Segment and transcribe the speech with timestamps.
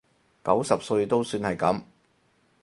[0.43, 1.81] 九十歲都算係噉